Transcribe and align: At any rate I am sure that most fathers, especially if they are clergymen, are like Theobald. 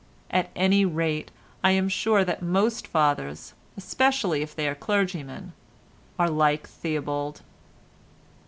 At 0.31 0.49
any 0.55 0.83
rate 0.83 1.29
I 1.63 1.73
am 1.73 1.87
sure 1.87 2.25
that 2.25 2.41
most 2.41 2.87
fathers, 2.87 3.53
especially 3.77 4.41
if 4.41 4.55
they 4.55 4.67
are 4.67 4.73
clergymen, 4.73 5.53
are 6.17 6.27
like 6.27 6.67
Theobald. 6.67 7.41